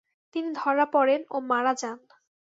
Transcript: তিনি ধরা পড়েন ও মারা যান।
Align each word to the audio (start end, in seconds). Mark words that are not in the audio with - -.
তিনি 0.35 0.49
ধরা 0.55 0.85
পড়েন 0.93 1.21
ও 1.31 1.37
মারা 1.49 1.73
যান। 1.73 1.97